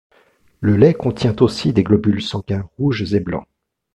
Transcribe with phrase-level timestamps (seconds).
[0.61, 3.45] Le lait contient aussi des globules sanguins rouges et blancs.